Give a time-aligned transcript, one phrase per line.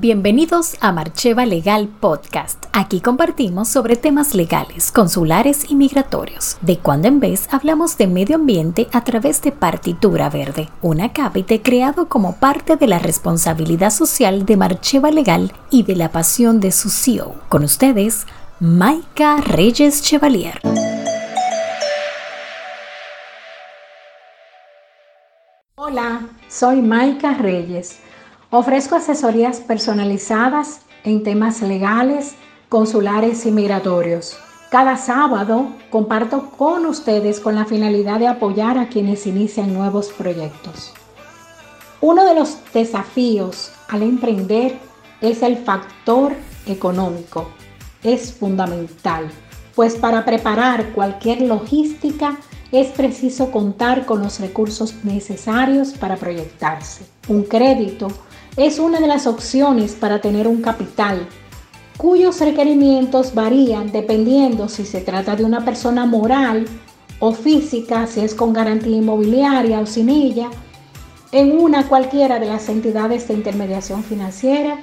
[0.00, 2.66] Bienvenidos a Marcheva Legal Podcast.
[2.72, 6.56] Aquí compartimos sobre temas legales, consulares y migratorios.
[6.60, 11.62] De cuando en vez hablamos de medio ambiente a través de Partitura Verde, un acápite
[11.62, 16.70] creado como parte de la responsabilidad social de Marcheva Legal y de la pasión de
[16.70, 17.34] su CEO.
[17.48, 18.24] Con ustedes,
[18.60, 20.60] Maika Reyes Chevalier.
[25.74, 27.98] Hola, soy Maika Reyes
[28.50, 32.34] Ofrezco asesorías personalizadas en temas legales,
[32.70, 34.38] consulares y migratorios.
[34.70, 40.94] Cada sábado comparto con ustedes con la finalidad de apoyar a quienes inician nuevos proyectos.
[42.00, 44.78] Uno de los desafíos al emprender
[45.20, 46.32] es el factor
[46.64, 47.50] económico.
[48.02, 49.28] Es fundamental,
[49.74, 52.38] pues para preparar cualquier logística
[52.72, 57.04] es preciso contar con los recursos necesarios para proyectarse.
[57.28, 58.08] Un crédito
[58.58, 61.28] es una de las opciones para tener un capital
[61.96, 66.66] cuyos requerimientos varían dependiendo si se trata de una persona moral
[67.20, 70.50] o física, si es con garantía inmobiliaria o sin ella,
[71.30, 74.80] en una cualquiera de las entidades de intermediación financiera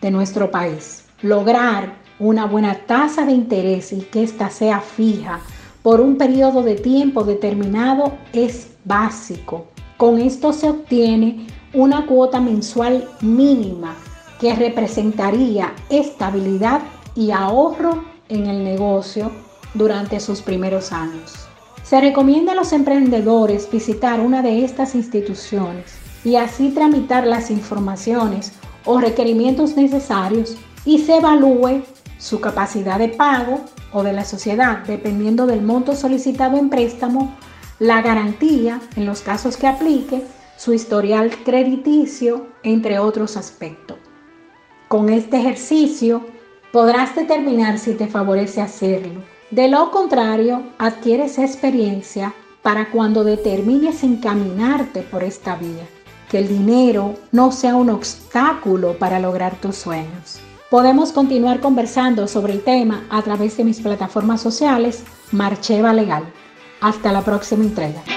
[0.00, 1.04] de nuestro país.
[1.22, 5.40] Lograr una buena tasa de interés y que ésta sea fija
[5.82, 9.66] por un periodo de tiempo determinado es básico.
[9.96, 13.96] Con esto se obtiene una cuota mensual mínima
[14.38, 16.82] que representaría estabilidad
[17.14, 19.30] y ahorro en el negocio
[19.72, 21.46] durante sus primeros años.
[21.82, 28.52] Se recomienda a los emprendedores visitar una de estas instituciones y así tramitar las informaciones
[28.84, 31.84] o requerimientos necesarios y se evalúe
[32.18, 33.60] su capacidad de pago
[33.92, 37.34] o de la sociedad dependiendo del monto solicitado en préstamo,
[37.78, 40.22] la garantía en los casos que aplique
[40.56, 43.98] su historial crediticio, entre otros aspectos.
[44.88, 46.22] Con este ejercicio
[46.72, 49.22] podrás determinar si te favorece hacerlo.
[49.50, 55.86] De lo contrario, adquieres experiencia para cuando determines encaminarte por esta vía.
[56.30, 60.40] Que el dinero no sea un obstáculo para lograr tus sueños.
[60.70, 66.24] Podemos continuar conversando sobre el tema a través de mis plataformas sociales Marcheva Legal.
[66.80, 68.15] Hasta la próxima entrega.